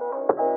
Assalamualaikum 0.00 0.48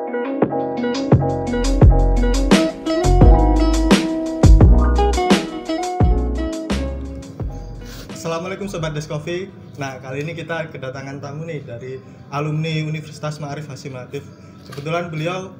Sobat 8.72 8.96
Deskofi 8.96 9.52
Nah 9.76 10.00
kali 10.00 10.24
ini 10.24 10.32
kita 10.32 10.72
kedatangan 10.72 11.20
tamu 11.20 11.44
nih 11.44 11.60
dari 11.68 12.00
alumni 12.32 12.72
Universitas 12.88 13.44
Ma'arif 13.44 13.68
Hasim 13.68 14.00
Latif. 14.00 14.24
Kebetulan 14.64 15.12
beliau 15.12 15.52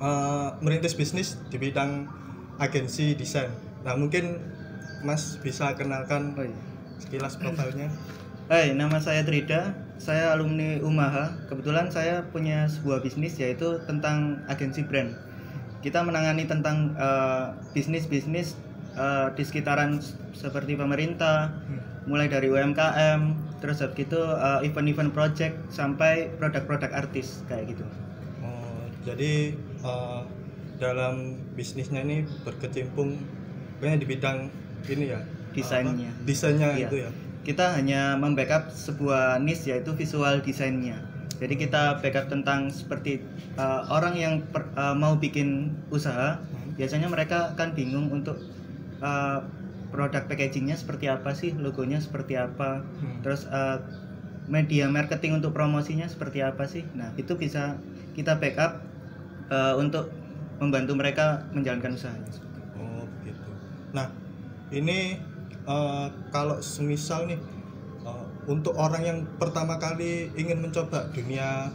eh, 0.00 0.48
merintis 0.64 0.96
bisnis 0.96 1.36
di 1.52 1.60
bidang 1.60 2.08
agensi 2.56 3.12
desain. 3.20 3.52
Nah 3.84 4.00
mungkin 4.00 4.40
Mas 5.04 5.36
bisa 5.44 5.76
kenalkan 5.76 6.32
Oh 6.40 6.44
iya. 6.48 6.56
sekilas 6.96 7.36
profilnya 7.36 7.92
Hai, 8.50 8.74
nama 8.74 8.98
saya 8.98 9.22
Trida. 9.22 9.78
Saya 10.02 10.34
alumni 10.34 10.82
Umaha. 10.82 11.30
Kebetulan 11.46 11.86
saya 11.86 12.26
punya 12.34 12.66
sebuah 12.66 12.98
bisnis 12.98 13.38
yaitu 13.38 13.78
tentang 13.86 14.42
agensi 14.50 14.82
brand. 14.82 15.14
Kita 15.86 16.02
menangani 16.02 16.50
tentang 16.50 16.98
eh, 16.98 17.54
bisnis-bisnis 17.78 18.58
eh, 18.98 19.30
di 19.38 19.46
sekitaran 19.46 20.02
seperti 20.34 20.74
pemerintah, 20.74 21.54
mulai 22.10 22.26
dari 22.26 22.50
UMKM, 22.50 23.38
terus 23.62 23.86
habis 23.86 24.10
itu 24.10 24.18
eh, 24.18 24.66
event-event 24.66 25.14
project 25.14 25.54
sampai 25.70 26.34
produk-produk 26.34 26.90
artis 26.90 27.46
kayak 27.46 27.70
gitu. 27.70 27.86
Oh, 28.42 28.82
Jadi 29.06 29.54
eh, 29.62 30.20
dalam 30.82 31.38
bisnisnya 31.54 32.02
ini 32.02 32.26
berkecimpung 32.42 33.14
kayaknya 33.78 33.98
di 34.02 34.06
bidang 34.10 34.38
ini 34.90 35.14
ya 35.14 35.22
Desainnya. 35.54 36.10
apa? 36.10 36.26
Desainnya 36.26 36.70
Iya. 36.74 36.90
itu 36.90 36.98
ya 37.06 37.29
kita 37.46 37.72
hanya 37.72 38.16
membackup 38.20 38.68
sebuah 38.68 39.40
niche 39.40 39.72
yaitu 39.72 39.96
visual 39.96 40.40
desainnya. 40.44 41.00
Jadi 41.40 41.56
kita 41.56 42.04
backup 42.04 42.28
tentang 42.28 42.68
seperti 42.68 43.24
uh, 43.56 43.88
orang 43.88 44.12
yang 44.12 44.34
per- 44.52 44.68
uh, 44.76 44.92
mau 44.92 45.16
bikin 45.16 45.72
usaha, 45.88 46.36
biasanya 46.76 47.08
mereka 47.08 47.56
kan 47.56 47.72
bingung 47.72 48.12
untuk 48.12 48.36
uh, 49.00 49.40
produk 49.88 50.28
packagingnya 50.28 50.76
seperti 50.76 51.08
apa 51.08 51.32
sih, 51.32 51.56
logonya 51.56 51.96
seperti 51.96 52.36
apa, 52.36 52.84
Hmm. 53.00 53.24
terus 53.24 53.48
uh, 53.48 53.80
media 54.52 54.92
marketing 54.92 55.40
untuk 55.40 55.56
promosinya 55.56 56.04
seperti 56.12 56.44
apa 56.44 56.68
sih. 56.68 56.84
Nah 56.92 57.08
itu 57.16 57.40
bisa 57.40 57.80
kita 58.12 58.36
backup 58.36 58.84
uh, 59.48 59.80
untuk 59.80 60.12
membantu 60.60 60.92
mereka 60.92 61.48
menjalankan 61.56 61.96
usahanya. 61.96 62.28
Oh 62.76 63.08
gitu. 63.24 63.50
Nah 63.96 64.12
ini 64.68 65.16
eh, 65.64 66.06
kalau 66.30 66.60
semisal 66.60 67.26
nih 67.26 67.38
eh, 68.04 68.24
untuk 68.46 68.76
orang 68.76 69.02
yang 69.02 69.18
pertama 69.36 69.76
kali 69.76 70.30
ingin 70.34 70.60
mencoba 70.60 71.10
dunia 71.10 71.68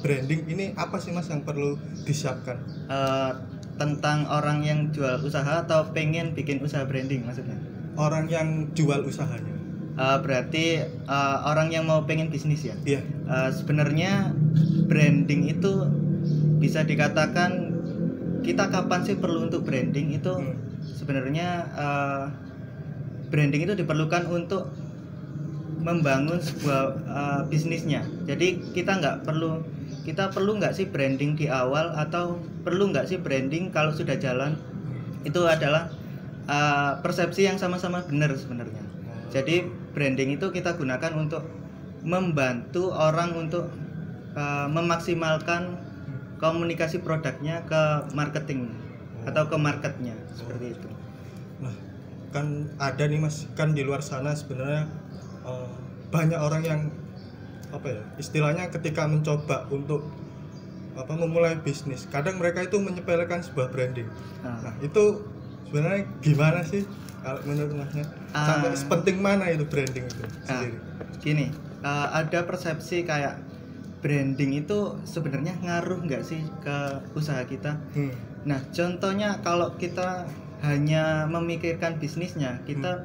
branding 0.00 0.44
ini 0.46 0.64
apa 0.76 1.00
sih 1.00 1.10
mas 1.10 1.32
yang 1.32 1.40
perlu 1.42 1.80
disiapkan? 2.04 2.60
Eh, 2.88 3.32
tentang 3.74 4.22
orang 4.30 4.62
yang 4.62 4.94
jual 4.94 5.18
usaha 5.18 5.66
atau 5.66 5.90
pengen 5.90 6.30
bikin 6.30 6.62
usaha 6.62 6.86
branding 6.86 7.26
maksudnya 7.26 7.58
Orang 7.94 8.26
yang 8.26 8.74
jual 8.74 9.06
usahanya. 9.06 9.54
Eh, 9.94 10.18
berarti 10.22 10.82
eh, 10.82 11.38
orang 11.46 11.70
yang 11.70 11.86
mau 11.86 12.02
pengen 12.02 12.26
bisnis 12.28 12.66
ya 12.66 12.74
Iya. 12.82 13.00
Eh, 13.06 13.50
sebenarnya 13.54 14.34
branding 14.86 15.46
itu 15.48 15.72
bisa 16.58 16.82
dikatakan 16.82 17.70
kita 18.44 18.68
kapan 18.68 19.00
sih 19.02 19.16
perlu 19.16 19.48
untuk 19.48 19.64
branding 19.64 20.12
itu 20.12 20.32
Hmm. 20.34 20.58
sebenarnya 20.84 21.48
eh, 21.74 22.24
branding 23.34 23.66
itu 23.66 23.74
diperlukan 23.74 24.30
untuk 24.30 24.70
membangun 25.82 26.38
sebuah 26.38 26.82
eh, 27.02 27.42
bisnisnya. 27.50 28.06
Jadi 28.30 28.62
kita 28.70 29.02
nggak 29.02 29.26
perlu 29.26 29.58
kita 30.06 30.30
perlu 30.30 30.62
nggak 30.62 30.70
sih 30.78 30.86
branding 30.86 31.34
di 31.34 31.50
awal 31.50 31.90
atau 31.98 32.38
perlu 32.62 32.94
nggak 32.94 33.10
sih 33.10 33.18
branding 33.18 33.74
kalau 33.74 33.90
sudah 33.90 34.14
jalan? 34.14 34.54
Itu 35.26 35.50
adalah 35.50 35.90
eh, 36.46 36.92
persepsi 37.02 37.50
yang 37.50 37.58
sama-sama 37.58 38.06
benar 38.06 38.30
sebenarnya. 38.38 38.86
Jadi 39.34 39.66
branding 39.90 40.38
itu 40.38 40.54
kita 40.54 40.78
gunakan 40.78 41.10
untuk 41.18 41.42
membantu 42.06 42.94
orang 42.94 43.34
untuk 43.34 43.66
eh, 44.38 44.68
memaksimalkan 44.70 45.74
komunikasi 46.38 47.02
produknya 47.02 47.66
ke 47.66 48.14
marketing 48.14 48.70
atau 49.26 49.50
ke 49.50 49.56
marketnya 49.58 50.14
seperti 50.38 50.78
itu. 50.78 50.93
Kan 52.34 52.46
ada 52.76 53.06
nih 53.06 53.16
mas 53.16 53.46
kan 53.54 53.70
di 53.70 53.80
luar 53.80 54.02
sana 54.02 54.34
sebenarnya 54.34 54.90
eh, 55.44 55.70
banyak 56.10 56.36
orang 56.36 56.62
yang 56.62 56.80
apa 57.70 57.86
ya 57.88 58.02
istilahnya 58.16 58.66
ketika 58.68 59.02
mencoba 59.04 59.66
untuk 59.68 60.02
apa 60.94 61.10
memulai 61.12 61.54
bisnis 61.56 62.06
kadang 62.06 62.38
mereka 62.38 62.62
itu 62.62 62.78
menyepelekan 62.78 63.38
sebuah 63.40 63.66
branding 63.68 64.06
Nah, 64.40 64.62
Nah 64.62 64.74
itu 64.78 65.26
sebenarnya 65.64 66.06
gimana 66.20 66.62
sih 66.62 66.86
kalau 67.18 67.42
menurut 67.42 67.74
masnya 67.74 68.06
Ah. 68.30 68.46
sampai 68.48 68.74
sepenting 68.74 69.18
mana 69.18 69.46
itu 69.48 69.62
branding 69.64 70.02
itu 70.04 70.22
Ah. 70.44 70.58
sendiri? 70.60 70.78
gini, 71.18 71.46
eh, 71.80 72.06
ada 72.12 72.42
persepsi 72.42 73.02
kayak 73.02 73.42
branding 73.98 74.54
itu 74.56 74.78
sebenarnya 75.02 75.56
ngaruh 75.56 75.98
nggak 76.00 76.22
sih 76.22 76.42
ke 76.60 76.76
usaha 77.12 77.42
kita? 77.42 77.74
Hmm. 77.90 78.12
Nah, 78.44 78.60
contohnya 78.68 79.40
kalau 79.40 79.72
kita 79.74 80.28
hanya 80.64 81.28
memikirkan 81.28 82.00
bisnisnya, 82.00 82.64
kita 82.64 83.04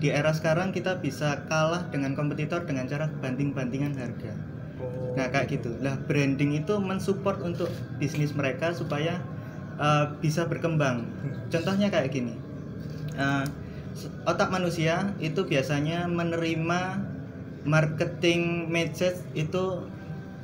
di 0.00 0.10
era 0.10 0.32
sekarang 0.34 0.74
kita 0.74 0.98
bisa 1.00 1.46
kalah 1.46 1.86
dengan 1.92 2.16
kompetitor 2.18 2.66
dengan 2.66 2.88
cara 2.90 3.08
banding-bandingan 3.20 3.94
harga. 3.96 4.32
Oh, 4.82 5.14
Nah 5.14 5.30
kayak 5.30 5.60
gitu. 5.60 5.76
Lah 5.80 5.96
branding 6.08 6.58
itu 6.58 6.76
mensupport 6.82 7.38
untuk 7.44 7.70
bisnis 8.02 8.34
mereka 8.34 8.74
supaya 8.74 9.22
uh, 9.78 10.12
bisa 10.18 10.44
berkembang. 10.50 11.06
Contohnya 11.48 11.88
kayak 11.88 12.10
gini. 12.10 12.34
Uh, 13.14 13.46
otak 14.26 14.50
manusia 14.50 15.14
itu 15.22 15.46
biasanya 15.46 16.10
menerima 16.10 16.98
marketing 17.64 18.68
message 18.68 19.22
itu 19.32 19.88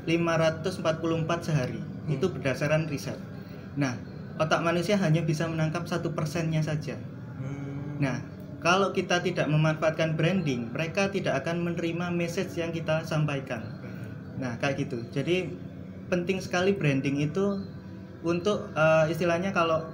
544 0.07 1.47
sehari. 1.47 1.83
Hmm. 1.83 2.15
Itu 2.17 2.33
berdasarkan 2.33 2.89
riset. 2.89 3.19
Nah, 3.77 3.99
otak 4.39 4.61
manusia 4.63 5.01
hanya 5.01 5.25
bisa 5.25 5.49
menangkap 5.49 5.89
satu 5.89 6.13
persennya 6.15 6.61
saja. 6.61 7.01
Hmm. 7.41 7.99
Nah, 7.99 8.17
kalau 8.61 8.93
kita 8.93 9.25
tidak 9.25 9.49
memanfaatkan 9.49 10.21
branding, 10.21 10.69
mereka 10.71 11.09
tidak 11.09 11.41
akan 11.45 11.65
menerima 11.65 12.13
message 12.13 12.61
yang 12.61 12.71
kita 12.71 13.03
sampaikan. 13.09 13.65
Nah, 14.37 14.57
kayak 14.61 14.85
gitu. 14.85 15.01
Jadi 15.13 15.49
penting 16.13 16.41
sekali 16.45 16.77
branding 16.77 17.25
itu 17.25 17.65
untuk 18.21 18.69
eh, 18.77 19.09
istilahnya 19.09 19.57
kalau 19.57 19.89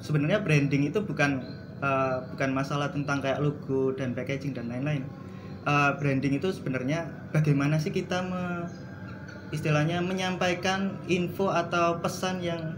sebenarnya 0.00 0.40
branding 0.40 0.88
itu 0.88 1.04
bukan 1.04 1.44
eh, 1.84 2.16
bukan 2.32 2.50
masalah 2.56 2.88
tentang 2.88 3.20
kayak 3.20 3.44
logo 3.44 3.92
dan 3.92 4.16
packaging 4.16 4.56
dan 4.56 4.72
lain-lain. 4.72 5.04
Eh, 5.68 5.90
branding 6.00 6.40
itu 6.40 6.48
sebenarnya 6.48 7.04
bagaimana 7.36 7.76
sih 7.76 7.92
kita 7.92 8.24
me- 8.24 8.68
istilahnya 9.52 10.04
menyampaikan 10.04 11.00
info 11.08 11.48
atau 11.48 12.00
pesan 12.04 12.40
yang 12.44 12.76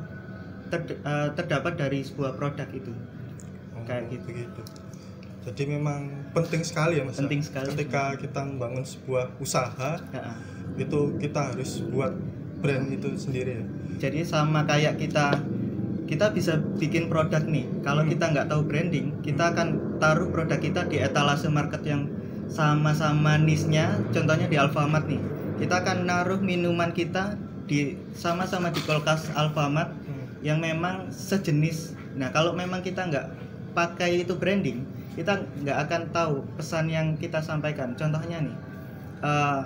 terd- 0.71 0.97
eh, 0.97 1.29
terdapat 1.35 1.77
dari 1.77 2.01
sebuah 2.01 2.35
produk 2.35 2.69
itu. 2.71 2.93
Oh, 3.75 3.83
kayak 3.85 4.09
gitu. 4.09 4.25
begitu. 4.27 4.63
Jadi 5.41 5.63
memang 5.73 6.31
penting 6.31 6.61
sekali 6.61 7.01
ya 7.01 7.03
mas. 7.03 7.17
ya? 7.17 7.25
Penting 7.25 7.41
sekali. 7.41 7.67
Ketika 7.73 8.13
kita 8.15 8.41
membangun 8.41 8.85
sebuah 8.85 9.35
usaha 9.37 9.97
Ya. 10.13 10.37
itu 10.77 11.17
kita 11.17 11.53
harus 11.53 11.81
buat 11.87 12.13
brand 12.61 12.87
itu 12.89 13.09
sendiri 13.17 13.57
ya. 13.57 13.65
Jadi 13.99 14.21
sama 14.23 14.63
kayak 14.63 14.97
kita 14.97 15.33
kita 16.05 16.29
bisa 16.31 16.59
bikin 16.77 17.07
produk 17.07 17.41
nih. 17.41 17.65
Kalau 17.81 18.03
Hmm. 18.03 18.11
kita 18.11 18.25
nggak 18.29 18.47
tahu 18.47 18.67
branding, 18.67 19.15
kita 19.23 19.55
akan 19.55 19.69
taruh 19.97 20.29
produk 20.29 20.59
kita 20.59 20.85
di 20.85 20.99
etalase 20.99 21.47
market 21.47 21.81
yang 21.83 22.11
sama-sama 22.51 23.39
niche-nya. 23.39 23.95
Contohnya 24.11 24.45
di 24.45 24.59
Alfamart 24.59 25.07
nih. 25.07 25.23
Kita 25.57 25.81
akan 25.81 26.05
naruh 26.05 26.43
minuman 26.43 26.91
kita 26.91 27.39
di 27.65 27.95
sama-sama 28.13 28.69
di 28.69 28.83
kulkas 28.83 29.31
Alfamart 29.33 29.89
Hmm. 29.89 30.00
Yang 30.41 30.61
memang 30.61 31.13
sejenis. 31.13 31.97
Nah, 32.17 32.33
kalau 32.33 32.57
memang 32.57 32.81
kita 32.81 33.07
nggak 33.07 33.27
pakai 33.77 34.25
itu 34.25 34.35
branding, 34.35 34.83
kita 35.15 35.45
nggak 35.63 35.79
akan 35.89 36.03
tahu 36.11 36.43
pesan 36.57 36.89
yang 36.89 37.17
kita 37.21 37.45
sampaikan. 37.45 37.95
Contohnya 37.95 38.41
nih, 38.41 38.57
eh, 39.21 39.63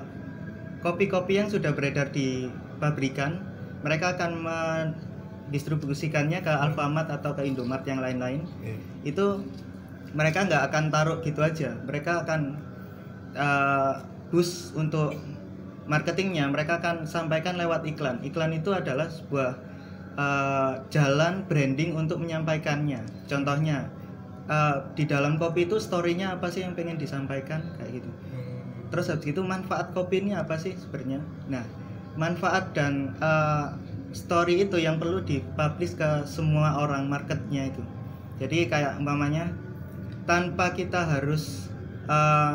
kopi-kopi 0.83 1.41
yang 1.41 1.49
sudah 1.49 1.73
beredar 1.73 2.11
di 2.11 2.51
pabrikan, 2.83 3.41
mereka 3.87 4.19
akan 4.19 4.45
mendistribusikannya 4.45 6.43
ke 6.43 6.53
Alfamart 6.53 7.09
atau 7.09 7.33
ke 7.39 7.47
Indomart 7.47 7.87
yang 7.87 8.03
lain-lain. 8.03 8.45
Iya. 8.61 8.77
Itu 9.07 9.47
mereka 10.15 10.47
nggak 10.47 10.63
akan 10.71 10.85
taruh 10.91 11.19
gitu 11.23 11.41
aja. 11.41 11.79
Mereka 11.87 12.27
akan 12.27 12.41
eh, 13.35 13.95
boost 14.35 14.75
untuk 14.75 15.15
marketingnya. 15.87 16.51
Mereka 16.51 16.83
akan 16.83 17.07
sampaikan 17.07 17.55
lewat 17.61 17.87
iklan. 17.87 18.21
Iklan 18.25 18.53
itu 18.57 18.73
adalah 18.75 19.07
sebuah 19.07 19.74
eh, 20.15 20.73
jalan 20.91 21.45
branding 21.47 21.99
untuk 21.99 22.23
menyampaikannya. 22.23 23.03
Contohnya 23.27 23.91
eh, 24.47 24.77
di 24.95 25.05
dalam 25.05 25.37
kopi 25.37 25.67
itu 25.69 25.77
storynya 25.83 26.39
apa 26.39 26.49
sih 26.49 26.63
yang 26.63 26.73
pengen 26.79 26.97
disampaikan 26.97 27.63
kayak 27.77 28.03
gitu. 28.03 28.11
Hmm. 28.33 28.91
Terus 28.95 29.07
habis 29.11 29.29
itu 29.35 29.43
manfaat 29.43 29.91
kopi 29.93 30.23
ini 30.23 30.33
apa 30.39 30.55
sih 30.57 30.75
sebenarnya? 30.79 31.21
Nah, 31.51 31.65
manfaat 32.15 32.75
dan 32.75 33.15
eh, 33.19 33.67
story 34.15 34.63
itu 34.63 34.79
yang 34.79 35.03
perlu 35.03 35.21
dipublish 35.27 35.99
ke 35.99 36.23
semua 36.25 36.79
orang 36.79 37.11
marketnya 37.11 37.67
itu 37.69 37.83
jadi 38.39 38.71
kayak 38.71 38.93
umpamanya 39.03 39.51
tanpa 40.25 40.71
kita 40.73 41.03
harus 41.03 41.67
eh, 42.07 42.55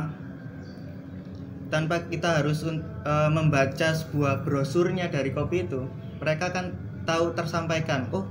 tanpa 1.70 2.08
kita 2.08 2.42
harus 2.42 2.64
eh, 2.66 3.30
membaca 3.30 3.90
sebuah 3.92 4.48
brosurnya 4.48 5.12
dari 5.12 5.36
kopi 5.36 5.68
itu 5.68 5.86
mereka 6.24 6.56
kan 6.56 6.74
tahu 7.04 7.32
tersampaikan 7.34 8.08
oh 8.12 8.26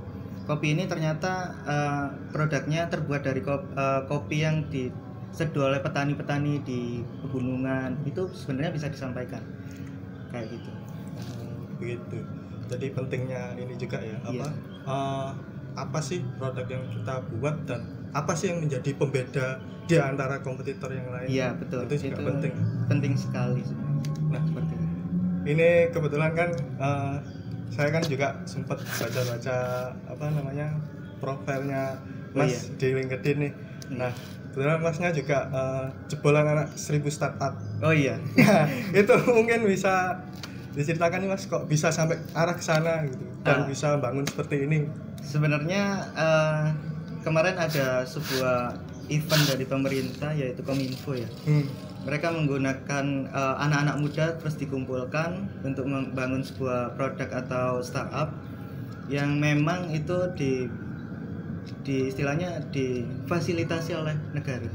kopi 0.45 0.73
ini 0.73 0.89
ternyata 0.89 1.53
eh, 1.63 2.07
produknya 2.33 2.89
terbuat 2.89 3.21
dari 3.21 3.41
kop- 3.41 3.69
eh, 3.71 4.01
kopi 4.09 4.41
yang 4.41 4.65
diseduh 4.67 5.69
oleh 5.69 5.77
petani-petani 5.77 6.65
di 6.65 7.05
pegunungan. 7.21 8.01
Itu 8.01 8.33
sebenarnya 8.33 8.73
bisa 8.73 8.87
disampaikan. 8.89 9.45
Kayak 10.33 10.57
gitu. 10.57 10.71
Begitu. 11.77 12.17
Jadi 12.69 12.87
pentingnya 12.93 13.53
ini 13.57 13.73
juga 13.77 13.97
ya 14.01 14.17
apa 14.21 14.33
Iya. 14.33 14.49
eh, 14.85 15.29
apa 15.77 15.99
sih 16.01 16.25
produk 16.37 16.65
yang 16.65 16.83
kita 16.91 17.15
buat 17.37 17.55
dan 17.69 17.81
apa 18.09 18.33
sih 18.33 18.49
yang 18.49 18.65
menjadi 18.65 18.89
pembeda 18.97 19.47
di 19.85 19.97
antara 19.97 20.41
kompetitor 20.41 20.89
yang 20.89 21.13
lain? 21.13 21.29
Iya 21.29 21.53
betul. 21.57 21.85
Itu 21.85 22.09
juga 22.09 22.25
penting. 22.25 22.53
penting 22.89 23.13
sekali 23.13 23.61
nah 24.29 24.41
seperti 24.45 24.77
itu. 24.77 24.87
ini 25.49 25.69
kebetulan 25.89 26.31
kan 26.37 26.49
eh, 26.77 27.15
saya 27.69 27.89
kan 27.89 28.03
juga 28.03 28.27
sempat 28.43 28.77
baca-baca 28.81 29.57
apa 30.05 30.25
namanya 30.29 30.67
profilnya 31.17 31.95
Oh, 32.29 32.37
Mas 32.37 32.53
iya. 32.69 32.77
di 32.77 32.87
LinkedIn 32.93 33.37
nih. 33.39 33.53
Iya. 33.89 33.97
Nah, 33.99 34.13
kebetulan 34.49 34.79
Masnya 34.79 35.09
juga 35.11 35.37
eh, 35.47 35.85
jebolan 36.07 36.45
anak 36.47 36.67
1000 36.71 37.01
startup. 37.07 37.53
oh 37.79 37.89
iya 37.89 38.21
Nah, 38.35 38.69
itu 39.01 39.13
mungkin 39.27 39.65
bisa 39.65 40.13
diceritakan 40.71 41.19
nih 41.19 41.29
Mas 41.29 41.45
kok 41.45 41.65
bisa 41.65 41.89
sampai 41.89 42.21
arah 42.31 42.53
ke 42.53 42.61
sana 42.61 43.01
gitu 43.03 43.17
dan 43.41 43.63
Ah. 43.63 43.65
bisa 43.65 43.97
bangun 43.97 44.21
seperti 44.23 44.63
ini. 44.63 44.85
sebenarnya 45.19 45.83
eh, 46.11 46.65
kemarin 47.19 47.55
ada 47.55 48.01
sebuah 48.03 48.77
event 49.09 49.43
dari 49.45 49.65
pemerintah 49.65 50.31
yaitu 50.31 50.61
Kominfo 50.61 51.13
ya 51.13 51.27
Hmm. 51.43 51.65
mereka 52.05 52.31
menggunakan 52.31 53.05
eh, 53.27 53.55
anak-anak 53.59 53.95
muda 53.99 54.25
terus 54.39 54.55
dikumpulkan 54.55 55.49
untuk 55.61 55.85
membangun 55.85 56.41
sebuah 56.41 56.95
produk 56.95 57.29
atau 57.45 57.83
startup 57.83 58.31
yang 59.09 59.41
memang 59.41 59.89
itu 59.89 60.17
di 60.37 60.69
di 61.83 62.09
istilahnya 62.09 62.65
difasilitasi 62.73 63.93
oleh 63.93 64.15
negara. 64.33 64.69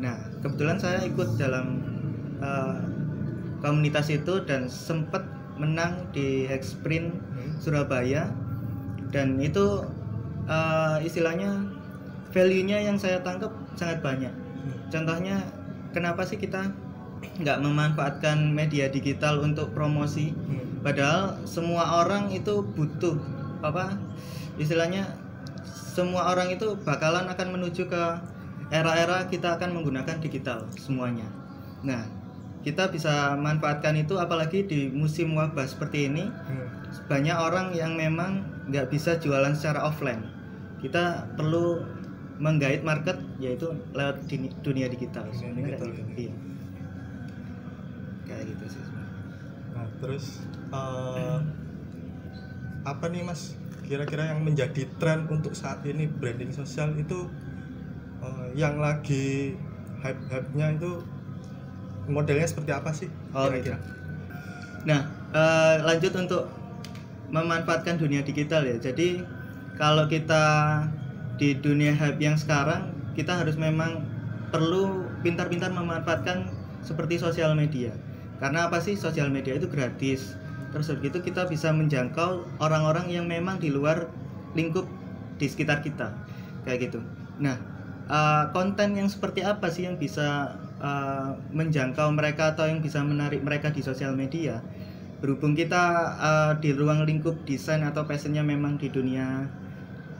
Nah 0.00 0.16
kebetulan 0.40 0.78
saya 0.78 1.04
ikut 1.04 1.36
dalam 1.36 1.82
eh, 2.40 2.78
komunitas 3.60 4.08
itu 4.08 4.42
dan 4.46 4.66
sempat 4.66 5.22
menang 5.56 6.08
di 6.12 6.46
Hexprint 6.46 7.10
Hmm. 7.36 7.52
Surabaya 7.60 8.32
dan 9.12 9.36
itu 9.38 9.84
eh, 10.48 10.96
istilahnya 11.04 11.75
value-nya 12.32 12.82
yang 12.82 12.96
saya 12.96 13.20
tangkap 13.22 13.52
sangat 13.78 14.02
banyak. 14.02 14.32
Contohnya 14.90 15.42
kenapa 15.94 16.22
sih 16.26 16.38
kita 16.38 16.70
nggak 17.42 17.58
memanfaatkan 17.62 18.50
media 18.54 18.90
digital 18.90 19.42
untuk 19.42 19.72
promosi? 19.74 20.32
Hmm. 20.32 20.82
Padahal 20.82 21.42
semua 21.46 22.04
orang 22.06 22.30
itu 22.30 22.62
butuh 22.62 23.18
apa? 23.62 23.98
Istilahnya 24.56 25.06
semua 25.66 26.32
orang 26.32 26.52
itu 26.52 26.76
bakalan 26.84 27.26
akan 27.26 27.56
menuju 27.56 27.88
ke 27.88 28.04
era-era 28.68 29.26
kita 29.30 29.56
akan 29.56 29.78
menggunakan 29.80 30.18
digital 30.20 30.66
semuanya. 30.74 31.26
Nah, 31.86 32.02
kita 32.66 32.90
bisa 32.90 33.38
manfaatkan 33.38 33.94
itu 33.94 34.18
apalagi 34.18 34.66
di 34.66 34.90
musim 34.90 35.38
wabah 35.38 35.62
seperti 35.70 36.10
ini 36.10 36.26
Hmm. 36.26 36.66
banyak 37.06 37.36
orang 37.38 37.70
yang 37.70 37.94
memang 37.94 38.42
nggak 38.66 38.90
bisa 38.90 39.14
jualan 39.22 39.54
secara 39.54 39.86
offline 39.86 40.26
kita 40.82 41.30
perlu 41.38 41.78
menggait 42.36 42.84
market 42.84 43.16
yaitu 43.40 43.64
lewat 43.96 44.20
dini- 44.28 44.52
dunia 44.60 44.86
digital 44.92 45.24
Dunia 45.32 45.56
digital 45.56 45.88
kayak 45.88 45.96
ya. 45.96 46.04
gitu. 46.04 46.12
iya 46.20 46.34
kayak 48.26 48.44
gitu 48.50 48.64
sih. 48.76 48.82
Nah, 49.72 49.86
terus 50.02 50.24
eh, 50.74 51.38
apa 52.82 53.04
nih 53.08 53.22
Mas? 53.22 53.54
Kira-kira 53.86 54.34
yang 54.34 54.42
menjadi 54.42 54.82
tren 54.98 55.30
untuk 55.30 55.54
saat 55.54 55.86
ini 55.86 56.10
branding 56.10 56.50
sosial 56.50 56.90
itu 56.98 57.30
eh, 58.20 58.46
yang 58.58 58.82
lagi 58.82 59.54
hype-hype-nya 60.02 60.74
itu 60.74 60.90
modelnya 62.10 62.46
seperti 62.46 62.70
apa 62.74 62.90
sih? 62.90 63.08
Oh, 63.30 63.46
kira-kira? 63.46 63.78
Nah, 64.86 65.00
eh, 65.34 65.76
lanjut 65.86 66.12
untuk 66.18 66.50
memanfaatkan 67.30 67.98
dunia 67.98 68.22
digital 68.22 68.62
ya. 68.66 68.78
Jadi 68.78 69.22
kalau 69.78 70.06
kita 70.10 70.44
di 71.36 71.56
dunia 71.56 71.92
hype 71.92 72.20
yang 72.20 72.36
sekarang, 72.36 72.92
kita 73.12 73.36
harus 73.36 73.60
memang 73.60 74.04
perlu 74.48 75.04
pintar-pintar 75.20 75.72
memanfaatkan 75.72 76.48
seperti 76.80 77.20
sosial 77.20 77.52
media. 77.52 77.92
Karena 78.40 78.68
apa 78.68 78.80
sih 78.80 78.96
sosial 78.96 79.32
media 79.32 79.56
itu 79.56 79.68
gratis. 79.68 80.36
Terus 80.72 80.92
udah 80.92 81.00
gitu 81.00 81.18
kita 81.24 81.48
bisa 81.48 81.72
menjangkau 81.72 82.60
orang-orang 82.60 83.08
yang 83.08 83.24
memang 83.24 83.56
di 83.56 83.72
luar 83.72 84.12
lingkup 84.52 84.84
di 85.40 85.46
sekitar 85.48 85.80
kita. 85.80 86.12
Kayak 86.64 86.92
gitu. 86.92 87.00
Nah, 87.40 87.56
eh, 88.08 88.44
konten 88.52 88.96
yang 88.96 89.08
seperti 89.08 89.44
apa 89.44 89.68
sih 89.72 89.88
yang 89.88 89.96
bisa 89.96 90.56
eh, 90.76 91.30
menjangkau 91.56 92.12
mereka 92.12 92.52
atau 92.52 92.68
yang 92.68 92.84
bisa 92.84 93.00
menarik 93.00 93.40
mereka 93.40 93.72
di 93.72 93.80
sosial 93.80 94.12
media? 94.12 94.60
Berhubung 95.24 95.56
kita 95.56 95.84
eh, 96.20 96.52
di 96.60 96.76
ruang 96.76 97.08
lingkup 97.08 97.44
desain 97.48 97.80
atau 97.84 98.04
passionnya 98.04 98.44
memang 98.44 98.76
di 98.76 98.92
dunia 98.92 99.48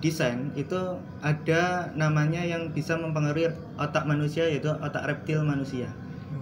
desain 0.07 0.55
itu 0.55 0.79
ada 1.19 1.91
namanya 1.99 2.47
yang 2.47 2.71
bisa 2.71 2.95
mempengaruhi 2.95 3.51
otak 3.75 4.07
manusia 4.07 4.47
yaitu 4.47 4.71
otak 4.71 5.03
reptil 5.03 5.43
manusia. 5.43 5.91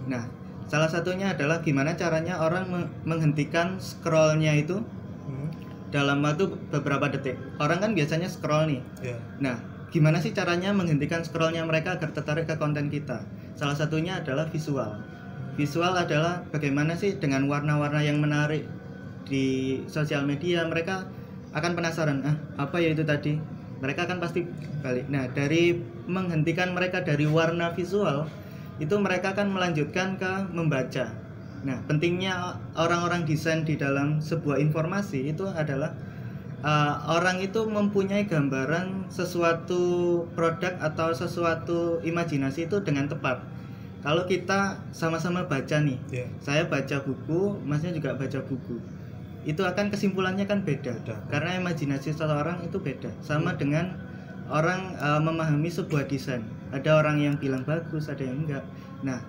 Nah, 0.05 0.29
salah 0.69 0.85
satunya 0.85 1.33
adalah 1.33 1.65
gimana 1.65 1.97
caranya 1.97 2.37
orang 2.37 2.69
me- 2.69 2.91
menghentikan 3.09 3.81
scrollnya 3.81 4.53
itu 4.53 4.85
Hmm. 5.25 5.49
dalam 5.89 6.21
waktu 6.21 6.45
beberapa 6.69 7.09
detik. 7.09 7.41
Orang 7.57 7.81
kan 7.81 7.97
biasanya 7.97 8.29
scroll 8.29 8.69
nih. 8.69 8.81
Ya. 9.01 9.17
Nah, 9.41 9.57
gimana 9.89 10.21
sih 10.21 10.29
caranya 10.37 10.69
menghentikan 10.69 11.25
scrollnya 11.25 11.65
mereka 11.65 11.97
agar 11.97 12.13
tertarik 12.13 12.45
ke 12.45 12.53
konten 12.61 12.93
kita? 12.93 13.25
Salah 13.57 13.73
satunya 13.73 14.21
adalah 14.21 14.45
visual. 14.53 15.01
Visual 15.57 15.97
adalah 15.97 16.45
bagaimana 16.53 16.93
sih 16.93 17.17
dengan 17.17 17.49
warna-warna 17.49 18.05
yang 18.05 18.21
menarik 18.21 18.69
di 19.25 19.79
sosial 19.89 20.27
media 20.27 20.67
mereka 20.69 21.09
akan 21.55 21.71
penasaran, 21.73 22.19
ah 22.27 22.35
apa 22.59 22.83
ya 22.83 22.91
itu 22.91 23.07
tadi? 23.07 23.39
Mereka 23.83 24.07
akan 24.07 24.17
pasti 24.23 24.47
balik. 24.79 25.09
Nah, 25.11 25.27
dari 25.31 25.75
menghentikan 26.05 26.71
mereka 26.71 27.03
dari 27.03 27.27
warna 27.27 27.75
visual, 27.75 28.29
itu 28.79 28.95
mereka 28.99 29.35
akan 29.35 29.55
melanjutkan 29.55 30.19
ke 30.19 30.31
membaca. 30.51 31.11
Nah, 31.65 31.81
pentingnya 31.89 32.61
orang-orang 32.77 33.25
desain 33.25 33.65
di 33.65 33.73
dalam 33.79 34.21
sebuah 34.21 34.61
informasi 34.61 35.33
itu 35.33 35.49
adalah 35.49 35.97
uh, 36.61 37.17
orang 37.17 37.41
itu 37.41 37.65
mempunyai 37.65 38.29
gambaran 38.29 39.09
sesuatu 39.09 40.23
produk 40.37 40.77
atau 40.77 41.09
sesuatu 41.15 41.99
imajinasi 42.05 42.69
itu 42.69 42.77
dengan 42.85 43.09
tepat. 43.09 43.41
Kalau 44.05 44.29
kita 44.29 44.77
sama-sama 44.93 45.49
baca 45.49 45.81
nih, 45.81 45.97
Ya. 46.13 46.29
saya 46.37 46.69
baca 46.69 47.01
buku, 47.01 47.57
masnya 47.65 47.89
juga 47.89 48.13
baca 48.13 48.37
buku. 48.45 48.77
Itu 49.45 49.61
akan 49.61 49.93
kesimpulannya 49.93 50.49
kan 50.49 50.65
beda, 50.65 50.97
Beda. 51.05 51.15
karena 51.29 51.61
imajinasi 51.61 52.17
seseorang 52.17 52.65
itu 52.65 52.81
beda. 52.81 53.13
Sama 53.21 53.53
dengan 53.53 53.93
orang 54.49 54.97
uh, 54.97 55.21
memahami 55.21 55.69
sebuah 55.69 56.09
desain. 56.09 56.41
Ada 56.73 56.97
orang 56.97 57.21
yang 57.21 57.37
bilang 57.37 57.61
bagus, 57.61 58.09
ada 58.09 58.25
yang 58.25 58.41
enggak. 58.45 58.65
Nah, 59.05 59.21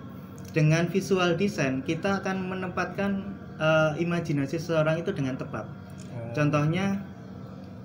dengan 0.57 0.89
visual 0.89 1.37
desain 1.37 1.85
kita 1.85 2.25
akan 2.25 2.49
menempatkan 2.49 3.37
uh, 3.61 3.93
imajinasi 4.01 4.57
seseorang 4.57 5.05
itu 5.05 5.13
dengan 5.13 5.37
tepat. 5.37 5.69
Oh. 6.17 6.33
Contohnya, 6.33 7.05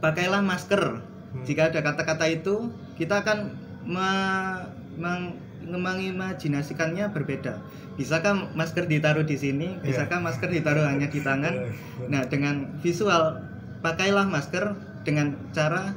pakailah 0.00 0.40
masker. 0.40 1.04
Hmm. 1.36 1.44
Jika 1.44 1.68
ada 1.68 1.84
kata-kata 1.84 2.32
itu, 2.32 2.72
kita 2.96 3.20
akan 3.20 3.52
me- 3.84 4.64
meng- 4.96 5.36
mengimajinasikannya 5.76 7.08
berbeda. 7.10 7.60
Bisakah 7.94 8.52
masker 8.52 8.84
ditaruh 8.84 9.22
di 9.22 9.36
sini? 9.36 9.76
Iya. 9.80 9.84
Bisakah 9.84 10.18
masker 10.20 10.48
ditaruh 10.48 10.84
hanya 10.84 11.06
di 11.06 11.20
tangan? 11.20 11.52
Iya, 11.52 11.72
Nah, 12.08 12.22
dengan 12.26 12.68
visual, 12.80 13.40
pakailah 13.80 14.26
masker 14.26 14.72
dengan 15.02 15.34
cara 15.50 15.92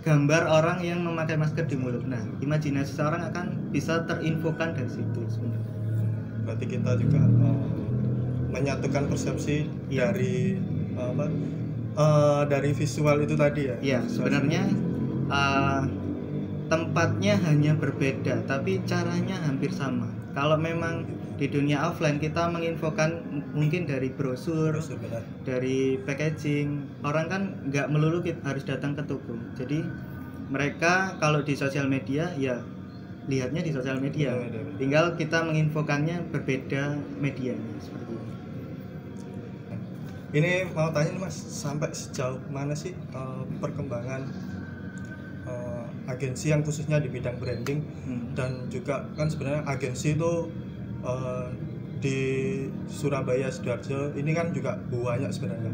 gambar 0.00 0.42
orang 0.46 0.78
yang 0.80 1.00
memakai 1.00 1.36
masker 1.36 1.64
di 1.64 1.76
mulut. 1.76 2.04
Nah, 2.04 2.20
imajinasi 2.40 2.92
seorang 2.94 3.20
akan 3.28 3.68
bisa 3.68 4.04
terinfokan 4.04 4.72
dari 4.72 4.88
situ 4.88 5.20
sebenarnya. 5.26 5.68
berarti 6.40 6.66
kita 6.66 6.96
juga 6.96 7.20
eh, 7.20 7.58
menyatukan 8.48 9.06
persepsi 9.06 9.68
Iya. 9.86 10.10
dari 10.10 10.56
eh, 10.96 11.04
apa 11.04 11.24
eh, 11.94 12.42
dari 12.48 12.70
visual 12.72 13.16
itu 13.20 13.36
tadi 13.36 13.62
ya 13.68 13.76
Ya, 13.78 14.00
sebenarnya 14.02 14.66
uh, 15.28 15.84
tempatnya 16.70 17.34
hanya 17.44 17.74
berbeda, 17.74 18.46
tapi 18.46 18.80
caranya 18.86 19.36
hampir 19.42 19.74
sama. 19.74 20.06
Kalau 20.32 20.54
memang 20.54 21.02
di 21.40 21.48
dunia 21.48 21.88
offline 21.88 22.20
kita 22.20 22.52
menginfokan 22.52 23.24
mungkin 23.56 23.88
dari 23.88 24.12
brosur 24.12 24.76
benar. 24.76 25.24
dari 25.48 25.96
packaging 26.04 26.84
orang 27.00 27.32
kan 27.32 27.42
nggak 27.64 27.88
melulu 27.88 28.20
kita 28.20 28.44
harus 28.44 28.60
datang 28.68 28.92
ke 28.92 29.00
toko 29.08 29.40
jadi 29.56 29.80
mereka 30.52 31.16
kalau 31.16 31.40
di 31.40 31.56
sosial 31.56 31.88
media 31.88 32.28
ya 32.36 32.60
lihatnya 33.24 33.64
di 33.64 33.72
sosial 33.72 33.96
media 34.04 34.36
Iya, 34.36 34.52
iya, 34.52 34.60
iya. 34.60 34.76
tinggal 34.76 35.04
kita 35.16 35.40
menginfokannya 35.40 36.28
berbeda 36.28 37.00
medianya 37.24 37.80
seperti 37.80 38.12
itu 38.12 38.28
Ini 40.30 40.70
mau 40.78 40.94
tanya 40.94 41.10
nih 41.10 41.22
mas, 41.26 41.34
sampai 41.34 41.90
sejauh 41.90 42.38
mana 42.54 42.70
sih 42.70 42.94
eh, 42.94 43.42
perkembangan 43.58 44.28
agensi 46.10 46.50
yang 46.50 46.60
khususnya 46.60 46.98
di 46.98 47.06
bidang 47.06 47.38
branding 47.38 47.80
Hmm. 48.04 48.34
dan 48.34 48.66
juga 48.66 49.06
kan 49.14 49.30
sebenarnya 49.30 49.62
agensi 49.64 50.14
itu 50.14 50.50
eh, 51.00 51.46
di 52.00 52.18
Surabaya 52.86 53.48
sidoarjo 53.48 54.16
ini 54.16 54.32
kan 54.32 54.50
juga 54.50 54.74
banyak 54.88 55.30
sebenarnya. 55.30 55.72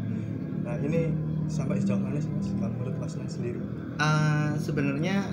Nah 0.63 0.75
ini 0.77 1.11
sampai 1.47 1.79
sejauh 1.79 1.95
mana 1.97 2.19
sih 2.19 2.27
mas? 2.29 2.51
Kalau 2.53 2.71
menurut 2.75 2.95
masnya 2.99 3.27
sendiri? 3.27 3.59
Ah, 3.95 4.51
sebenarnya 4.55 5.23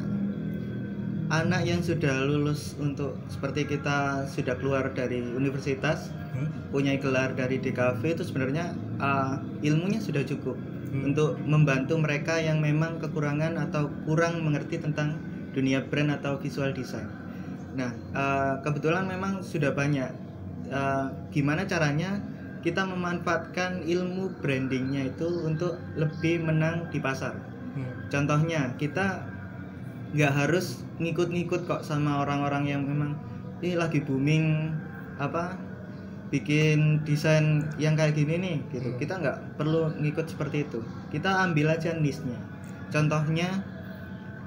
anak 1.27 1.65
yang 1.65 1.81
sudah 1.81 2.23
lulus 2.23 2.79
untuk 2.79 3.17
seperti 3.27 3.67
kita 3.67 4.23
sudah 4.29 4.55
keluar 4.57 4.93
dari 4.93 5.21
universitas 5.21 6.11
Hmm? 6.35 6.51
punya 6.75 6.99
gelar 6.99 7.31
dari 7.39 7.63
DKV 7.63 8.03
itu 8.03 8.27
sebenarnya 8.27 8.75
ah, 8.99 9.39
ilmunya 9.63 10.03
sudah 10.03 10.27
cukup 10.27 10.59
Hmm. 10.95 11.11
untuk 11.11 11.35
membantu 11.43 11.99
mereka 11.99 12.39
yang 12.39 12.63
memang 12.63 13.03
kekurangan 13.03 13.59
atau 13.59 13.91
kurang 14.07 14.47
mengerti 14.47 14.79
tentang 14.79 15.19
dunia 15.51 15.83
brand 15.83 16.15
atau 16.15 16.39
visual 16.39 16.71
design. 16.71 17.11
Nah, 17.75 17.91
ah, 18.15 18.63
kebetulan 18.63 19.11
memang 19.11 19.43
sudah 19.43 19.75
banyak. 19.75 20.15
Ah, 20.71 21.11
gimana 21.35 21.67
caranya 21.67 22.23
kita 22.63 22.87
memanfaatkan 22.87 23.83
ilmu 23.83 24.39
brandingnya 24.39 25.11
itu 25.11 25.27
untuk 25.43 25.83
lebih 25.99 26.47
menang 26.47 26.87
di 26.95 27.03
pasar. 27.03 27.43
Hmm. 27.75 28.07
Contohnya 28.07 28.79
kita 28.79 29.27
nggak 30.15 30.33
harus 30.47 30.87
ngikut-ngikut 31.03 31.67
kok 31.67 31.83
sama 31.83 32.23
orang-orang 32.23 32.71
yang 32.71 32.87
memang 32.87 33.19
ini 33.59 33.75
lagi 33.75 33.99
booming 33.99 34.71
apa 35.19 35.59
bikin 36.33 37.05
desain 37.05 37.67
yang 37.77 37.95
kayak 37.95 38.17
gini 38.17 38.41
nih 38.41 38.57
gitu. 38.73 38.89
Hmm. 38.95 38.99
Kita 39.01 39.15
nggak 39.21 39.37
perlu 39.61 39.93
ngikut 40.01 40.27
seperti 40.29 40.69
itu. 40.69 40.81
Kita 41.13 41.45
ambil 41.45 41.75
aja 41.75 41.93
niche-nya. 41.97 42.39
Contohnya 42.89 43.65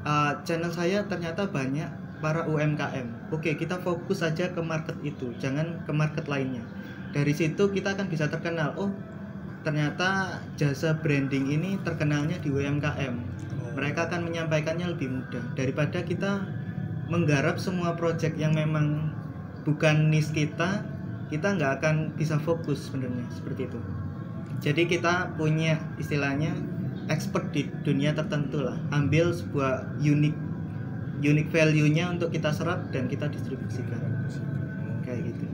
uh, 0.07 0.41
channel 0.47 0.73
saya 0.73 1.05
ternyata 1.05 1.47
banyak 1.47 1.89
para 2.17 2.49
UMKM. 2.49 3.29
Oke, 3.29 3.53
kita 3.53 3.77
fokus 3.77 4.25
aja 4.25 4.49
ke 4.49 4.61
market 4.63 4.97
itu, 5.05 5.37
jangan 5.37 5.85
ke 5.85 5.93
market 5.93 6.25
lainnya. 6.25 6.65
Dari 7.13 7.29
situ 7.29 7.69
kita 7.69 7.93
akan 7.93 8.09
bisa 8.09 8.25
terkenal. 8.25 8.73
Oh, 8.73 8.89
ternyata 9.61 10.41
jasa 10.57 10.97
branding 10.97 11.51
ini 11.51 11.77
terkenalnya 11.85 12.39
di 12.41 12.49
UMKM 12.49 13.37
Oh. 13.57 13.73
mereka 13.75 14.07
akan 14.07 14.29
menyampaikannya 14.29 14.87
lebih 14.95 15.09
mudah 15.11 15.43
daripada 15.57 15.99
kita 16.05 16.45
menggarap 17.07 17.57
semua 17.57 17.95
project 17.95 18.35
yang 18.39 18.53
memang 18.53 19.11
bukan 19.67 20.07
niche 20.07 20.31
kita 20.31 20.83
kita 21.27 21.59
nggak 21.59 21.83
akan 21.83 21.95
bisa 22.15 22.39
fokus 22.39 22.87
sebenarnya 22.87 23.27
seperti 23.35 23.67
itu. 23.67 23.79
Jadi 24.63 24.89
kita 24.89 25.37
punya 25.37 25.77
istilahnya 26.01 26.55
expert 27.11 27.51
di 27.51 27.67
dunia 27.83 28.15
tertentu 28.15 28.63
lah. 28.63 28.79
Ambil 28.95 29.35
sebuah 29.35 29.99
unique 30.01 30.37
unique 31.21 31.49
value-nya 31.49 32.13
untuk 32.13 32.31
kita 32.31 32.53
serap 32.53 32.89
dan 32.95 33.11
kita 33.11 33.27
distribusikan. 33.29 34.01
Kayak 35.03 35.33
gitu. 35.33 35.45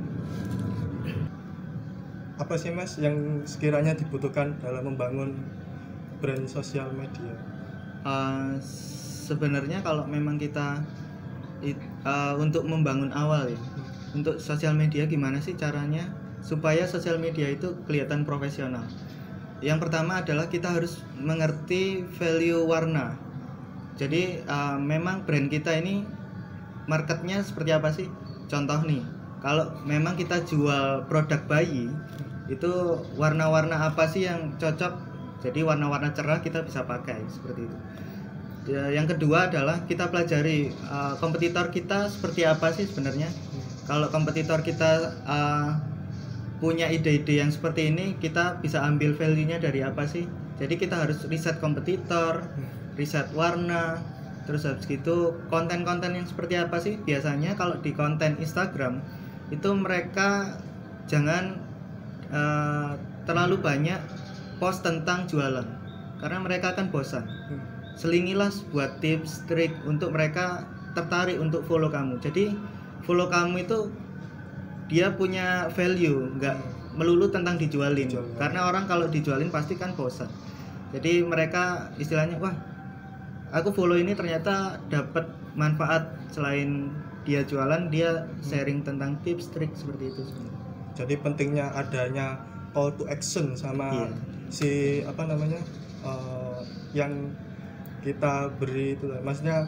Apa 2.42 2.58
sih 2.58 2.74
mas 2.74 2.98
yang 2.98 3.46
sekiranya 3.46 3.94
dibutuhkan 3.94 4.58
dalam 4.62 4.94
membangun 4.94 5.38
brand 6.22 6.46
sosial 6.50 6.89
media? 6.96 7.34
Uh, 8.03 8.60
sebenarnya 9.27 9.80
kalau 9.80 10.03
memang 10.03 10.36
kita 10.36 10.84
it- 11.63 11.80
uh, 12.03 12.36
untuk 12.36 12.68
membangun 12.68 13.13
awal 13.15 13.48
ya 13.48 13.60
untuk 14.13 14.38
sosial 14.38 14.77
media 14.77 15.10
gimana 15.10 15.41
sih 15.41 15.58
caranya 15.58 16.10
supaya 16.46 16.86
sosial 16.86 17.17
media 17.17 17.50
itu 17.50 17.74
kelihatan 17.89 18.24
profesional? 18.24 18.86
Yang 19.63 19.89
pertama 19.89 20.22
adalah 20.22 20.51
kita 20.51 20.75
harus 20.75 21.01
mengerti 21.17 22.05
value 22.20 22.67
warna. 22.67 23.15
Jadi 23.96 24.41
uh, 24.46 24.77
memang 24.77 25.24
brand 25.25 25.48
kita 25.48 25.74
ini 25.77 26.03
marketnya 26.86 27.41
seperti 27.41 27.72
apa 27.72 27.89
sih? 27.96 28.12
Contoh 28.51 28.84
nih 28.84 29.01
kalau 29.39 29.72
memang 29.88 30.20
kita 30.20 30.43
jual 30.43 31.08
produk 31.08 31.41
bayi 31.48 31.88
itu 32.51 32.72
warna-warna 33.15 33.91
apa 33.91 34.05
sih 34.12 34.27
yang 34.27 34.55
cocok? 34.60 35.15
Jadi 35.43 35.60
warna-warna 35.63 36.12
cerah 36.15 36.39
kita 36.39 36.63
bisa 36.63 36.84
pakai 36.84 37.20
seperti 37.27 37.67
itu. 37.67 37.77
Ya, 38.63 38.88
yang 38.96 39.12
kedua 39.12 39.51
adalah 39.51 39.84
kita 39.84 40.08
pelajari 40.08 40.72
uh, 40.88 41.20
kompetitor 41.20 41.67
kita 41.67 42.08
seperti 42.08 42.48
apa 42.48 42.72
sih 42.72 42.88
sebenarnya 42.88 43.27
kalau 43.83 44.07
kompetitor 44.07 44.63
kita 44.63 45.11
uh, 45.27 45.75
punya 46.63 46.87
ide-ide 46.87 47.43
yang 47.43 47.51
seperti 47.51 47.91
ini 47.91 48.15
kita 48.23 48.63
bisa 48.63 48.79
ambil 48.79 49.11
value-nya 49.15 49.59
dari 49.59 49.83
apa 49.83 50.07
sih? 50.07 50.23
Jadi 50.55 50.79
kita 50.79 51.03
harus 51.03 51.25
riset 51.27 51.59
kompetitor 51.59 52.47
riset 52.93 53.27
warna 53.33 53.99
terus 54.43 54.67
habis 54.67 54.85
gitu 54.85 55.39
konten-konten 55.47 56.15
yang 56.15 56.27
seperti 56.27 56.55
apa 56.59 56.79
sih? 56.79 56.99
Biasanya 57.03 57.59
kalau 57.59 57.79
di 57.79 57.91
konten 57.91 58.39
Instagram 58.39 59.03
itu 59.51 59.69
mereka 59.75 60.55
jangan 61.11 61.59
uh, 62.31 62.95
terlalu 63.27 63.59
banyak 63.59 63.99
post 64.59 64.83
tentang 64.87 65.27
jualan 65.27 65.67
karena 66.23 66.39
mereka 66.39 66.71
akan 66.71 66.87
bosan. 66.87 67.27
Selingilah 67.99 68.51
buat 68.71 69.03
tips 69.03 69.43
trik 69.51 69.75
untuk 69.83 70.15
mereka 70.15 70.63
tertarik 70.95 71.37
untuk 71.37 71.67
follow 71.67 71.91
kamu. 71.91 72.23
Jadi 72.23 72.55
follow 73.03 73.27
kamu 73.27 73.63
itu 73.63 73.91
dia 74.88 75.12
punya 75.15 75.72
value 75.72 76.33
nggak 76.39 76.57
melulu 76.93 77.25
tentang 77.31 77.57
dijualin 77.57 78.05
Dijualin. 78.05 78.38
karena 78.38 78.69
orang 78.69 78.86
kalau 78.86 79.10
dijualin 79.10 79.50
pasti 79.50 79.74
kan 79.79 79.95
bosan 79.98 80.29
jadi 80.93 81.25
mereka 81.25 81.89
istilahnya 81.98 82.38
wah 82.38 82.53
aku 83.50 83.74
follow 83.74 83.98
ini 83.98 84.13
ternyata 84.13 84.77
dapat 84.89 85.25
manfaat 85.53 86.10
selain 86.29 86.89
dia 87.24 87.41
jualan 87.45 87.88
dia 87.89 88.27
sharing 88.43 88.83
tentang 88.83 89.15
tips 89.24 89.48
trik 89.55 89.72
seperti 89.74 90.12
itu 90.12 90.27
sebenarnya. 90.27 90.60
Jadi 90.93 91.13
pentingnya 91.24 91.72
adanya 91.72 92.36
call 92.75 92.91
to 93.00 93.07
action 93.07 93.55
sama 93.55 93.89
Iya. 93.89 94.07
si 94.51 94.69
apa 95.07 95.24
namanya 95.25 95.62
eh, 96.03 96.60
yang 96.91 97.31
kita 98.03 98.51
beri 98.60 99.00
itu 99.00 99.07
maksudnya 99.24 99.65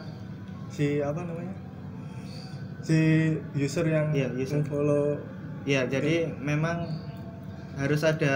si 0.68 1.00
apa 1.00 1.24
namanya 1.24 1.54
si 2.86 3.00
user 3.52 3.82
yang 3.84 4.06
Iya, 4.12 4.30
user. 4.32 4.62
follow 4.62 5.18
ya 5.64 5.82
jadi 5.84 6.30
memang 6.38 6.86
harus 7.74 8.00
ada 8.00 8.34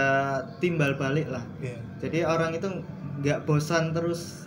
timbal 0.59 0.93
balik 0.93 1.25
lah 1.25 1.41
ya 1.59 1.79
jadi 1.97 2.27
orang 2.27 2.51
itu 2.51 2.67
nggak 3.17 3.45
bosan 3.45 3.89
terus 3.91 4.43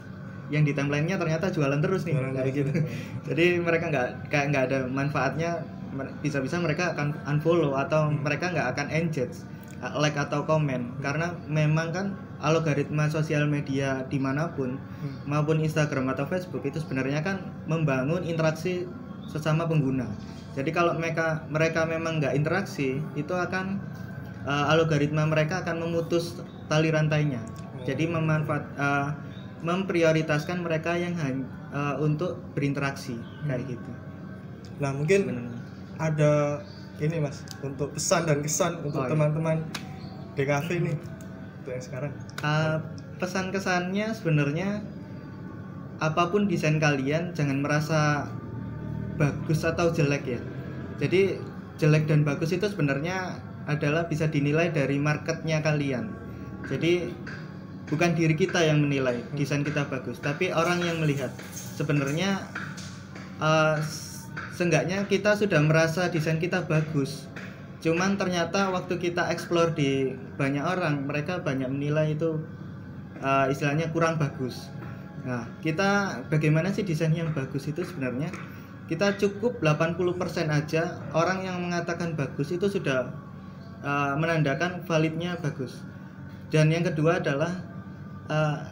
yang 0.47 0.63
di 0.63 0.71
timelinenya 0.71 1.17
ternyata 1.17 1.49
jualan 1.49 1.81
terus 1.81 2.05
nih 2.05 2.13
Jualan 2.13 2.31
kayak 2.31 2.45
terus. 2.45 2.55
gitu 2.55 2.71
jadi 3.29 3.45
mereka 3.59 3.85
nggak 3.89 4.09
kayak 4.29 4.47
nggak 4.53 4.65
ada 4.69 4.79
manfaatnya 4.87 5.51
bisa-bisa 6.21 6.59
mereka 6.59 6.93
akan 6.93 7.17
unfollow 7.25 7.73
atau 7.75 8.07
Hmm. 8.07 8.21
mereka 8.21 8.51
nggak 8.51 8.77
akan 8.77 8.87
engage 8.93 9.41
uh, 9.81 9.97
like 9.97 10.15
atau 10.15 10.45
komen 10.45 10.93
karena 11.01 11.33
memang 11.49 11.89
kan 11.91 12.07
algoritma 12.39 13.09
sosial 13.09 13.49
media 13.49 14.05
di 14.05 14.19
mana 14.19 14.53
pun 14.53 14.77
Hmm. 15.01 15.17
maupun 15.25 15.59
Instagram 15.59 16.07
atau 16.09 16.25
Facebook 16.25 16.61
itu 16.63 16.77
sebenarnya 16.77 17.19
kan 17.21 17.41
membangun 17.65 18.21
interaksi 18.23 18.85
sesama 19.31 19.69
pengguna. 19.69 20.09
Jadi 20.55 20.71
kalau 20.71 20.95
mereka 20.95 21.43
mereka 21.51 21.83
memang 21.85 22.23
nggak 22.23 22.35
interaksi 22.39 23.03
itu 23.19 23.35
akan 23.35 23.83
uh, 24.47 24.71
algoritma 24.71 25.27
mereka 25.27 25.67
akan 25.67 25.83
memutus 25.83 26.39
tali 26.71 26.95
rantainya. 26.95 27.43
Jadi 27.85 28.09
memanfaat 28.09 28.65
uh, 28.79 29.09
memprioritaskan 29.65 30.63
mereka 30.63 30.95
yang 30.95 31.17
uh, 31.73 31.97
untuk 31.99 32.39
berinteraksi 32.55 33.19
kayak 33.49 33.67
gitu. 33.67 33.91
Nah 34.79 34.93
mungkin 34.95 35.21
sebenarnya. 35.27 35.59
ada 35.99 36.33
ini 37.03 37.19
mas 37.19 37.43
untuk 37.65 37.91
pesan 37.97 38.23
dan 38.29 38.39
kesan 38.45 38.79
untuk 38.87 39.03
Oh, 39.03 39.07
iya. 39.09 39.13
teman-teman 39.13 39.59
DKV 40.39 40.69
nih 40.85 40.97
untuk 41.63 41.71
yang 41.75 41.85
sekarang. 41.85 42.13
Uh, 42.45 42.79
pesan 43.19 43.51
kesannya 43.51 44.13
sebenarnya 44.15 44.85
apa 46.03 46.29
pun 46.31 46.51
desain 46.51 46.79
kalian 46.83 47.33
jangan 47.33 47.63
merasa 47.63 48.29
bagus 49.17 49.63
atau 49.63 49.91
jelek 49.91 50.25
ya? 50.27 50.41
Jadi 51.03 51.39
jelek 51.79 52.07
dan 52.07 52.23
bagus 52.23 52.55
itu 52.55 52.67
sebenarnya 52.71 53.39
adalah 53.67 54.07
bisa 54.07 54.29
dinilai 54.29 54.71
dari 54.71 55.01
marketnya 55.01 55.65
kalian. 55.65 56.13
Jadi 56.69 57.13
bukan 57.85 58.17
diri 58.17 58.33
kita 58.33 58.65
yang 58.65 58.81
menilai 58.81 59.21
desain 59.37 59.61
kita 59.61 59.89
bagus 59.89 60.21
tapi 60.21 60.53
orang 60.55 60.81
yang 60.85 61.01
melihat. 61.03 61.33
Sebenarnya 61.75 62.45
uh, 63.43 63.77
seenggaknya 64.55 65.05
kita 65.11 65.35
sudah 65.35 65.59
merasa 65.61 66.09
desain 66.09 66.39
kita 66.39 66.65
bagus. 66.65 67.27
Cuman 67.85 68.17
ternyata 68.17 68.73
waktu 68.73 68.97
kita 68.97 69.29
explore 69.29 69.77
di 69.77 70.17
banyak 70.41 70.65
orang 70.65 71.05
mereka 71.05 71.43
banyak 71.43 71.69
menilai 71.69 72.17
itu 72.17 72.41
uh, 73.21 73.51
istilahnya 73.51 73.93
kurang 73.93 74.17
bagus. 74.17 74.73
Nah 75.27 75.45
kita 75.61 76.23
bagaimana 76.33 76.73
sih 76.73 76.87
desain 76.87 77.13
yang 77.13 77.35
bagus 77.37 77.69
itu 77.69 77.85
sebenarnya 77.85 78.33
kita 78.85 79.17
cukup 79.17 79.65
80% 79.65 80.53
aja. 80.53 81.01
Orang 81.17 81.45
yang 81.45 81.57
mengatakan 81.61 82.13
bagus 82.13 82.53
itu 82.53 82.69
sudah 82.69 83.09
uh, 83.81 84.13
menandakan 84.21 84.85
validnya 84.85 85.41
bagus. 85.41 85.81
Dan 86.53 86.69
yang 86.69 86.85
kedua 86.85 87.19
adalah 87.19 87.51
uh, 88.29 88.69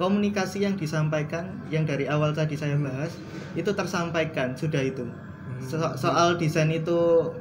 komunikasi 0.00 0.64
yang 0.64 0.78
disampaikan 0.78 1.60
yang 1.68 1.84
dari 1.84 2.08
awal 2.08 2.32
tadi 2.32 2.54
saya 2.54 2.78
bahas 2.78 3.12
itu 3.58 3.68
tersampaikan 3.74 4.56
sudah 4.56 4.80
itu. 4.80 5.04
So 5.58 5.82
soal 5.98 6.38
desain 6.38 6.70
itu 6.70 7.34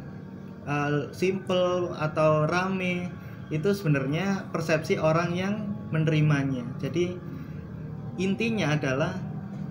uh, 0.68 1.08
simple 1.14 1.94
atau 1.96 2.50
rame 2.50 3.14
itu 3.48 3.72
sebenarnya 3.72 4.50
persepsi 4.52 5.00
orang 5.00 5.32
yang 5.32 5.56
menerimanya. 5.94 6.68
Jadi 6.84 7.16
intinya 8.20 8.76
adalah 8.76 9.16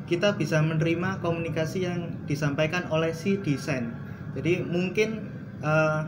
kita 0.06 0.38
bisa 0.38 0.62
menerima 0.62 1.20
komunikasi 1.20 1.86
yang 1.86 2.14
disampaikan 2.24 2.86
oleh 2.88 3.12
si 3.12 3.38
desain 3.42 3.92
jadi 4.38 4.62
mungkin 4.62 5.26
uh, 5.60 6.06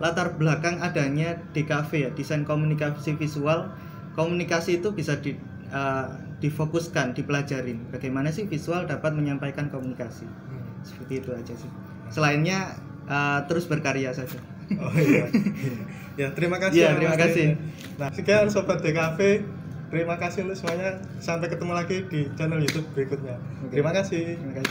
latar 0.00 0.40
belakang 0.40 0.80
adanya 0.80 1.36
DKV 1.52 1.90
ya 1.92 2.10
desain 2.16 2.44
komunikasi 2.44 3.16
visual 3.16 3.68
komunikasi 4.16 4.80
itu 4.80 4.92
bisa 4.92 5.16
di 5.20 5.36
uh, 5.70 6.10
difokuskan, 6.40 7.12
dipelajarin. 7.12 7.92
Bagaimana 7.92 8.32
sih 8.32 8.48
visual 8.48 8.88
dapat 8.88 9.12
menyampaikan 9.12 9.68
komunikasi? 9.68 10.24
Hmm. 10.24 10.80
Seperti 10.82 11.20
itu 11.20 11.30
aja 11.36 11.54
sih. 11.54 11.70
Selainnya 12.10 12.80
uh, 13.06 13.44
terus 13.46 13.68
berkarya 13.68 14.10
saja. 14.16 14.40
Oh 14.80 14.94
iya. 14.96 15.28
ya 16.20 16.28
terima 16.32 16.56
kasih. 16.58 16.80
Ya, 16.80 16.96
terima 16.96 17.16
kasih. 17.20 17.60
Nah 18.00 18.10
sekian 18.10 18.48
sobat 18.48 18.80
DKV. 18.80 19.44
Terima 19.90 20.14
kasih 20.22 20.46
untuk 20.46 20.54
semuanya. 20.54 21.02
Sampai 21.18 21.50
ketemu 21.50 21.74
lagi 21.74 22.06
di 22.06 22.30
channel 22.38 22.62
YouTube 22.62 22.86
berikutnya. 22.94 23.34
Terima 23.74 23.90
kasih. 23.90 24.38
Terima 24.38 24.38
kasih. 24.38 24.58